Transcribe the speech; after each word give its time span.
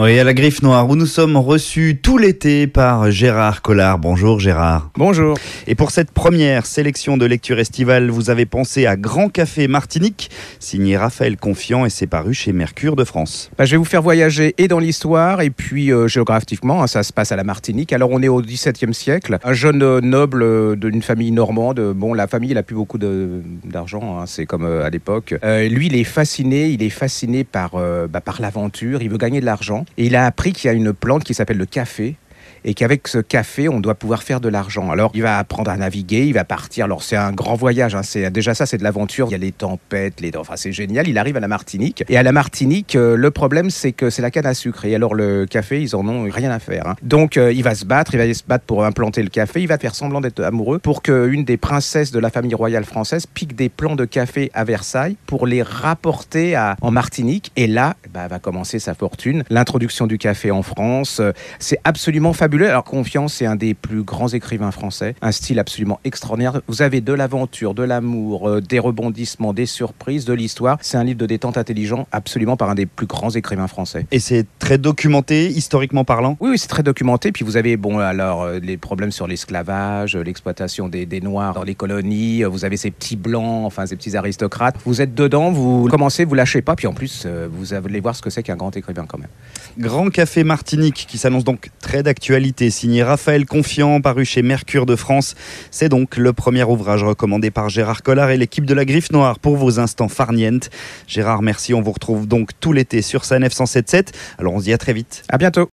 Oui, 0.00 0.16
à 0.16 0.22
la 0.22 0.32
Griffe 0.32 0.62
Noire, 0.62 0.88
où 0.88 0.94
nous 0.94 1.06
sommes 1.06 1.36
reçus 1.36 1.98
tout 2.00 2.18
l'été 2.18 2.68
par 2.68 3.10
Gérard 3.10 3.62
Collard. 3.62 3.98
Bonjour 3.98 4.38
Gérard. 4.38 4.92
Bonjour. 4.96 5.36
Et 5.66 5.74
pour 5.74 5.90
cette 5.90 6.12
première 6.12 6.66
sélection 6.66 7.16
de 7.16 7.26
lecture 7.26 7.58
estivale, 7.58 8.08
vous 8.08 8.30
avez 8.30 8.46
pensé 8.46 8.86
à 8.86 8.94
Grand 8.94 9.28
Café 9.28 9.66
Martinique, 9.66 10.30
signé 10.60 10.96
Raphaël 10.96 11.36
Confiant 11.36 11.84
et 11.84 11.90
c'est 11.90 12.06
paru 12.06 12.32
chez 12.32 12.52
Mercure 12.52 12.94
de 12.94 13.02
France. 13.02 13.50
Bah, 13.58 13.64
je 13.64 13.72
vais 13.72 13.76
vous 13.76 13.84
faire 13.84 14.00
voyager 14.00 14.54
et 14.56 14.68
dans 14.68 14.78
l'histoire 14.78 15.40
et 15.40 15.50
puis 15.50 15.90
euh, 15.90 16.06
géographiquement, 16.06 16.80
hein, 16.80 16.86
ça 16.86 17.02
se 17.02 17.12
passe 17.12 17.32
à 17.32 17.36
la 17.36 17.42
Martinique. 17.42 17.92
Alors 17.92 18.10
on 18.12 18.22
est 18.22 18.28
au 18.28 18.40
XVIIe 18.40 18.94
siècle, 18.94 19.38
un 19.42 19.52
jeune 19.52 19.82
euh, 19.82 20.00
noble 20.00 20.44
euh, 20.44 20.76
d'une 20.76 21.02
famille 21.02 21.32
normande. 21.32 21.80
Bon, 21.96 22.14
la 22.14 22.28
famille, 22.28 22.52
il 22.52 22.58
a 22.58 22.62
plus 22.62 22.76
beaucoup 22.76 22.98
d'argent, 22.98 24.20
hein, 24.20 24.26
c'est 24.26 24.46
comme 24.46 24.64
à 24.64 24.90
l'époque. 24.90 25.34
Lui, 25.42 25.86
il 25.86 25.96
est 25.96 26.04
fasciné, 26.04 26.68
il 26.68 26.84
est 26.84 26.88
fasciné 26.88 27.42
par, 27.42 27.72
bah, 28.08 28.20
par 28.20 28.40
l'aventure, 28.40 29.02
il 29.02 29.10
veut 29.10 29.18
gagner 29.18 29.40
de 29.40 29.44
l'argent. 29.44 29.84
Et 29.96 30.06
il 30.06 30.16
a 30.16 30.26
appris 30.26 30.52
qu'il 30.52 30.68
y 30.68 30.70
a 30.70 30.74
une 30.74 30.92
plante 30.92 31.24
qui 31.24 31.34
s'appelle 31.34 31.58
le 31.58 31.66
café. 31.66 32.16
Et 32.64 32.74
qu'avec 32.74 33.08
ce 33.08 33.18
café, 33.18 33.68
on 33.68 33.80
doit 33.80 33.94
pouvoir 33.94 34.22
faire 34.22 34.40
de 34.40 34.48
l'argent. 34.48 34.90
Alors, 34.90 35.10
il 35.14 35.22
va 35.22 35.38
apprendre 35.38 35.70
à 35.70 35.76
naviguer, 35.76 36.26
il 36.26 36.32
va 36.34 36.44
partir. 36.44 36.84
Alors, 36.84 37.02
c'est 37.02 37.16
un 37.16 37.32
grand 37.32 37.54
voyage. 37.54 37.94
hein, 37.94 38.02
C'est 38.02 38.30
déjà 38.30 38.54
ça, 38.54 38.66
c'est 38.66 38.78
de 38.78 38.82
l'aventure. 38.82 39.28
Il 39.28 39.32
y 39.32 39.34
a 39.34 39.38
les 39.38 39.52
tempêtes, 39.52 40.20
les. 40.20 40.32
Enfin, 40.36 40.54
c'est 40.56 40.72
génial. 40.72 41.08
Il 41.08 41.18
arrive 41.18 41.36
à 41.36 41.40
la 41.40 41.48
Martinique. 41.48 42.04
Et 42.08 42.16
à 42.18 42.22
la 42.22 42.32
Martinique, 42.32 42.96
euh, 42.96 43.16
le 43.16 43.30
problème, 43.30 43.70
c'est 43.70 43.92
que 43.92 44.10
c'est 44.10 44.22
la 44.22 44.30
canne 44.30 44.46
à 44.46 44.54
sucre. 44.54 44.84
Et 44.84 44.94
alors, 44.94 45.14
le 45.14 45.46
café, 45.46 45.80
ils 45.80 45.94
en 45.96 46.06
ont 46.08 46.24
rien 46.30 46.50
à 46.50 46.58
faire. 46.58 46.86
hein. 46.86 46.96
Donc, 47.02 47.36
euh, 47.36 47.52
il 47.52 47.62
va 47.62 47.74
se 47.74 47.84
battre. 47.84 48.14
Il 48.14 48.18
va 48.18 48.32
se 48.34 48.42
battre 48.46 48.64
pour 48.64 48.84
implanter 48.84 49.22
le 49.22 49.28
café. 49.30 49.60
Il 49.62 49.68
va 49.68 49.78
faire 49.78 49.94
semblant 49.94 50.20
d'être 50.20 50.40
amoureux 50.42 50.78
pour 50.78 51.02
qu'une 51.02 51.44
des 51.44 51.56
princesses 51.56 52.10
de 52.12 52.18
la 52.18 52.30
famille 52.30 52.54
royale 52.54 52.84
française 52.84 53.26
pique 53.26 53.54
des 53.56 53.68
plants 53.68 53.96
de 53.96 54.04
café 54.04 54.50
à 54.54 54.64
Versailles 54.64 55.16
pour 55.26 55.46
les 55.46 55.62
rapporter 55.62 56.56
en 56.80 56.90
Martinique. 56.90 57.52
Et 57.56 57.66
là, 57.66 57.96
bah, 58.12 58.28
va 58.28 58.38
commencer 58.38 58.78
sa 58.78 58.94
fortune. 58.94 59.44
L'introduction 59.50 60.06
du 60.06 60.18
café 60.18 60.50
en 60.50 60.62
France. 60.62 61.18
euh, 61.20 61.32
c'est 61.58 61.78
absolument 61.84 62.32
fabuleux. 62.38 62.68
Alors, 62.70 62.84
Confiance, 62.84 63.34
c'est 63.34 63.46
un 63.46 63.56
des 63.56 63.74
plus 63.74 64.04
grands 64.04 64.28
écrivains 64.28 64.70
français. 64.70 65.16
Un 65.22 65.32
style 65.32 65.58
absolument 65.58 65.98
extraordinaire. 66.04 66.60
Vous 66.68 66.82
avez 66.82 67.00
de 67.00 67.12
l'aventure, 67.12 67.74
de 67.74 67.82
l'amour, 67.82 68.48
euh, 68.48 68.60
des 68.60 68.78
rebondissements, 68.78 69.52
des 69.52 69.66
surprises, 69.66 70.24
de 70.24 70.32
l'histoire. 70.32 70.78
C'est 70.80 70.96
un 70.96 71.02
livre 71.02 71.18
de 71.18 71.26
détente 71.26 71.58
intelligent, 71.58 72.06
absolument 72.12 72.56
par 72.56 72.70
un 72.70 72.76
des 72.76 72.86
plus 72.86 73.06
grands 73.06 73.30
écrivains 73.30 73.66
français. 73.66 74.06
Et 74.12 74.20
c'est 74.20 74.46
très 74.60 74.78
documenté, 74.78 75.48
historiquement 75.48 76.04
parlant? 76.04 76.36
Oui, 76.38 76.50
oui, 76.50 76.58
c'est 76.58 76.68
très 76.68 76.84
documenté. 76.84 77.32
Puis 77.32 77.44
vous 77.44 77.56
avez, 77.56 77.76
bon, 77.76 77.98
alors, 77.98 78.42
euh, 78.42 78.60
les 78.60 78.76
problèmes 78.76 79.10
sur 79.10 79.26
l'esclavage, 79.26 80.14
euh, 80.14 80.22
l'exploitation 80.22 80.88
des, 80.88 81.06
des 81.06 81.20
Noirs 81.20 81.54
dans 81.54 81.64
les 81.64 81.74
colonies. 81.74 82.44
Vous 82.44 82.64
avez 82.64 82.76
ces 82.76 82.92
petits 82.92 83.16
blancs, 83.16 83.66
enfin, 83.66 83.84
ces 83.86 83.96
petits 83.96 84.16
aristocrates. 84.16 84.76
Vous 84.84 85.02
êtes 85.02 85.12
dedans, 85.12 85.50
vous 85.50 85.88
commencez, 85.88 86.24
vous 86.24 86.36
lâchez 86.36 86.62
pas. 86.62 86.76
Puis 86.76 86.86
en 86.86 86.94
plus, 86.94 87.26
vous 87.50 87.74
allez 87.74 87.98
voir 87.98 88.14
ce 88.14 88.22
que 88.22 88.30
c'est 88.30 88.44
qu'un 88.44 88.54
grand 88.54 88.76
écrivain 88.76 89.06
quand 89.08 89.18
même. 89.18 89.30
Grand 89.76 90.08
Café 90.10 90.44
Martinique 90.44 91.06
qui 91.08 91.18
s'annonce 91.18 91.42
donc 91.42 91.70
très 91.80 92.04
d'actualité, 92.28 92.68
signé 92.68 93.02
Raphaël 93.02 93.46
Confiant, 93.46 94.02
paru 94.02 94.26
chez 94.26 94.42
Mercure 94.42 94.84
de 94.84 94.96
France. 94.96 95.34
C'est 95.70 95.88
donc 95.88 96.18
le 96.18 96.34
premier 96.34 96.62
ouvrage 96.62 97.02
recommandé 97.02 97.50
par 97.50 97.70
Gérard 97.70 98.02
Collard 98.02 98.28
et 98.28 98.36
l'équipe 98.36 98.66
de 98.66 98.74
la 98.74 98.84
Griffe 98.84 99.12
Noire 99.12 99.38
pour 99.38 99.56
vos 99.56 99.80
instants 99.80 100.08
farnientes. 100.08 100.68
Gérard, 101.06 101.40
merci. 101.40 101.72
On 101.72 101.80
vous 101.80 101.92
retrouve 101.92 102.28
donc 102.28 102.50
tout 102.60 102.74
l'été 102.74 103.00
sur 103.00 103.24
sa 103.24 103.38
977. 103.38 104.12
Alors 104.36 104.52
on 104.52 104.58
se 104.58 104.64
dit 104.64 104.74
à 104.74 104.78
très 104.78 104.92
vite. 104.92 105.22
À 105.30 105.38
bientôt. 105.38 105.66